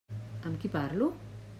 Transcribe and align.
Amb 0.51 0.59
qui 0.63 0.73
parlo? 0.77 1.11